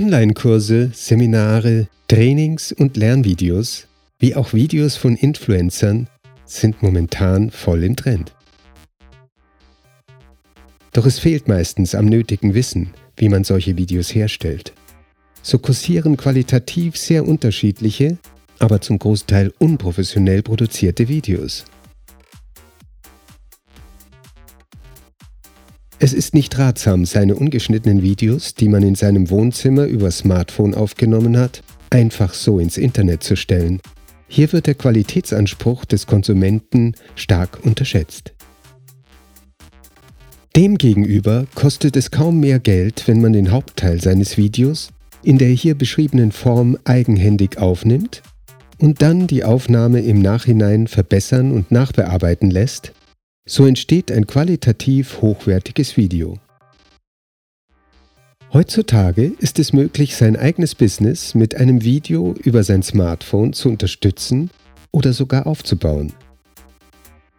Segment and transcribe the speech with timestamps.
[0.00, 3.86] Online-Kurse, Seminare, Trainings und Lernvideos,
[4.18, 6.08] wie auch Videos von Influencern,
[6.46, 8.32] sind momentan voll im Trend.
[10.94, 14.72] Doch es fehlt meistens am nötigen Wissen, wie man solche Videos herstellt.
[15.42, 18.16] So kursieren qualitativ sehr unterschiedliche,
[18.58, 21.66] aber zum Großteil unprofessionell produzierte Videos.
[26.02, 31.36] Es ist nicht ratsam, seine ungeschnittenen Videos, die man in seinem Wohnzimmer über Smartphone aufgenommen
[31.36, 33.82] hat, einfach so ins Internet zu stellen.
[34.26, 38.32] Hier wird der Qualitätsanspruch des Konsumenten stark unterschätzt.
[40.56, 44.88] Demgegenüber kostet es kaum mehr Geld, wenn man den Hauptteil seines Videos
[45.22, 48.22] in der hier beschriebenen Form eigenhändig aufnimmt
[48.78, 52.94] und dann die Aufnahme im Nachhinein verbessern und nachbearbeiten lässt,
[53.46, 56.38] so entsteht ein qualitativ hochwertiges Video.
[58.52, 64.50] Heutzutage ist es möglich, sein eigenes Business mit einem Video über sein Smartphone zu unterstützen
[64.90, 66.12] oder sogar aufzubauen.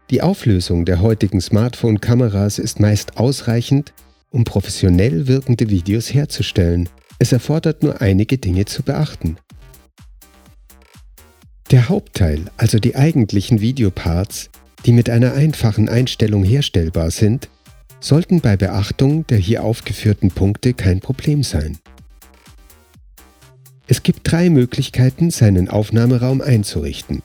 [0.09, 3.93] Die Auflösung der heutigen Smartphone-Kameras ist meist ausreichend,
[4.29, 6.89] um professionell wirkende Videos herzustellen.
[7.19, 9.37] Es erfordert nur einige Dinge zu beachten.
[11.71, 14.49] Der Hauptteil, also die eigentlichen Videoparts,
[14.85, 17.49] die mit einer einfachen Einstellung herstellbar sind,
[17.99, 21.77] sollten bei Beachtung der hier aufgeführten Punkte kein Problem sein.
[23.87, 27.21] Es gibt drei Möglichkeiten, seinen Aufnahmeraum einzurichten.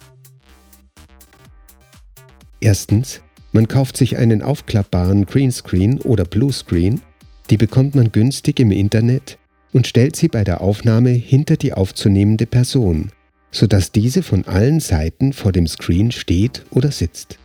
[2.61, 3.21] Erstens,
[3.53, 7.01] man kauft sich einen aufklappbaren Greenscreen oder Bluescreen,
[7.49, 9.39] die bekommt man günstig im Internet
[9.73, 13.13] und stellt sie bei der Aufnahme hinter die aufzunehmende Person,
[13.53, 17.39] sodass diese von allen Seiten vor dem Screen steht oder sitzt.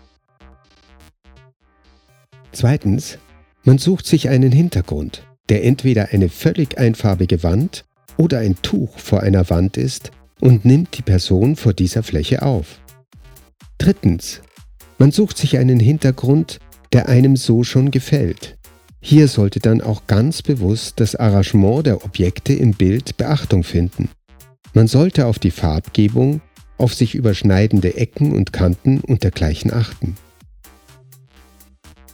[2.52, 3.18] Zweitens,
[3.64, 7.86] man sucht sich einen Hintergrund, der entweder eine völlig einfarbige Wand
[8.18, 12.80] oder ein Tuch vor einer Wand ist und nimmt die Person vor dieser Fläche auf.
[13.78, 14.42] Drittens,
[14.98, 16.60] man sucht sich einen Hintergrund,
[16.94, 18.58] der einem so schon gefällt.
[19.00, 24.10] Hier sollte dann auch ganz bewusst das Arrangement der Objekte im Bild Beachtung finden.
[24.74, 26.42] Man sollte auf die Farbgebung,
[26.78, 30.18] auf sich überschneidende Ecken und Kanten und dergleichen achten.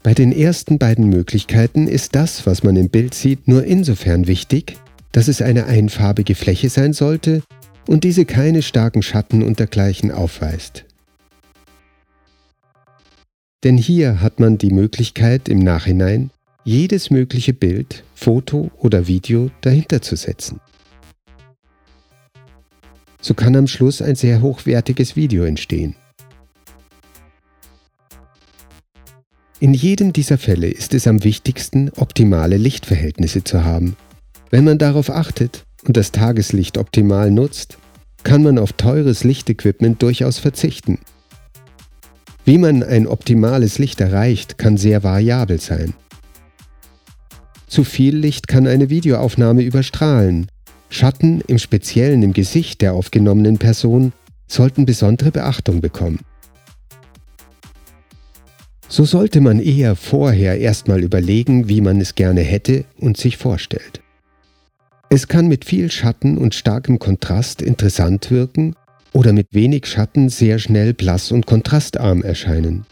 [0.08, 4.78] Bei den ersten beiden Möglichkeiten ist das, was man im Bild sieht, nur insofern wichtig,
[5.12, 7.44] dass es eine einfarbige Fläche sein sollte
[7.90, 10.86] und diese keine starken Schatten und dergleichen aufweist.
[13.66, 16.30] Denn hier hat man die Möglichkeit im Nachhinein,
[16.64, 20.62] jedes mögliche Bild, Foto oder Video dahinter zu setzen.
[23.20, 25.98] So kann am Schluss ein sehr hochwertiges Video entstehen.
[29.60, 33.98] In jedem dieser Fälle ist es am wichtigsten, optimale Lichtverhältnisse zu haben.
[34.52, 37.80] Wenn man darauf achtet und das Tageslicht optimal nutzt,
[38.24, 41.00] kann man auf teures Lichtequipment durchaus verzichten.
[42.46, 45.96] Wie man ein optimales Licht erreicht, kann sehr variabel sein.
[47.66, 50.48] Zu viel Licht kann eine Videoaufnahme überstrahlen.
[50.90, 54.14] Schatten, im Speziellen im Gesicht der aufgenommenen Person,
[54.48, 56.20] sollten besondere Beachtung bekommen.
[58.98, 64.02] So sollte man eher vorher erstmal überlegen, wie man es gerne hätte und sich vorstellt.
[65.12, 68.76] Es kann mit viel Schatten und starkem Kontrast interessant wirken
[69.14, 72.88] oder mit wenig Schatten sehr schnell blass und kontrastarm erscheinen.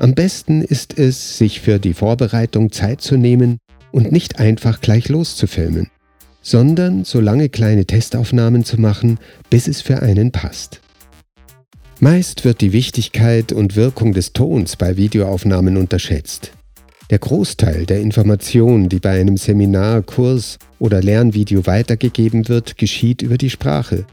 [0.00, 3.58] Am besten ist es, sich für die Vorbereitung Zeit zu nehmen
[3.92, 5.86] und nicht einfach gleich loszufilmen,
[6.42, 10.80] sondern so lange kleine Testaufnahmen zu machen, bis es für einen passt.
[12.00, 16.52] Meist wird die Wichtigkeit und Wirkung des Tons bei Videoaufnahmen unterschätzt.
[17.10, 23.36] Der Großteil der Informationen, die bei einem Seminar, Kurs oder Lernvideo weitergegeben wird, geschieht über
[23.36, 24.04] die Sprache.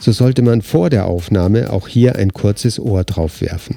[0.00, 3.76] So sollte man vor der Aufnahme auch hier ein kurzes Ohr drauf werfen.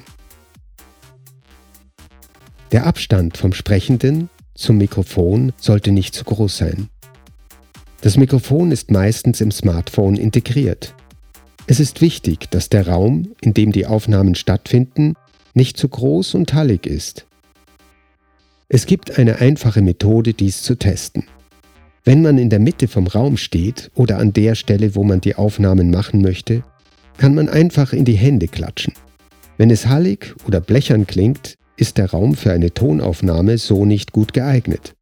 [2.70, 6.88] Der Abstand vom Sprechenden zum Mikrofon sollte nicht zu groß sein.
[8.00, 10.94] Das Mikrofon ist meistens im Smartphone integriert.
[11.66, 15.14] Es ist wichtig, dass der Raum, in dem die Aufnahmen stattfinden,
[15.54, 17.26] nicht zu groß und hallig ist.
[18.68, 21.24] Es gibt eine einfache Methode, dies zu testen.
[22.04, 25.36] Wenn man in der Mitte vom Raum steht oder an der Stelle, wo man die
[25.36, 26.64] Aufnahmen machen möchte,
[27.16, 28.94] kann man einfach in die Hände klatschen.
[29.56, 34.32] Wenn es hallig oder blechern klingt, ist der Raum für eine Tonaufnahme so nicht gut
[34.32, 34.94] geeignet.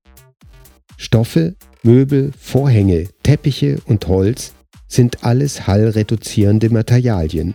[0.99, 4.53] Stoffe, Möbel, Vorhänge, Teppiche und Holz
[4.91, 7.55] sind alles hallreduzierende Materialien.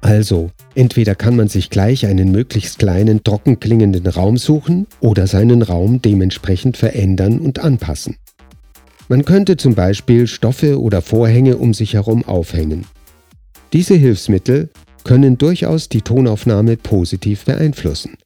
[0.00, 5.62] Also, entweder kann man sich gleich einen möglichst kleinen, trocken klingenden Raum suchen oder seinen
[5.62, 8.16] Raum dementsprechend verändern und anpassen.
[9.08, 12.84] Man könnte zum Beispiel Stoffe oder Vorhänge um sich herum aufhängen.
[13.72, 14.68] Diese Hilfsmittel
[15.02, 18.18] können durchaus die Tonaufnahme positiv beeinflussen.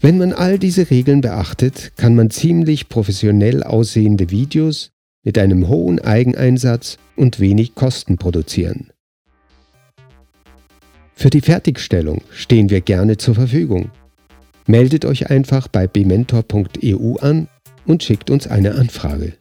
[0.00, 4.93] Wenn man all diese Regeln beachtet, kann man ziemlich professionell aussehende Videos
[5.24, 8.90] mit einem hohen Eigeneinsatz und wenig Kosten produzieren.
[11.14, 13.90] Für die Fertigstellung stehen wir gerne zur Verfügung.
[14.66, 17.48] Meldet euch einfach bei bmentor.eu an
[17.86, 19.34] und schickt uns eine Anfrage.